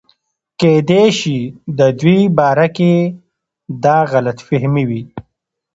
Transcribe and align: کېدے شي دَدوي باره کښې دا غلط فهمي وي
کېدے 0.59 1.03
شي 1.17 1.39
دَدوي 1.77 2.19
باره 2.37 2.67
کښې 2.75 2.93
دا 3.83 3.97
غلط 4.11 4.37
فهمي 4.47 4.83
وي 4.89 5.01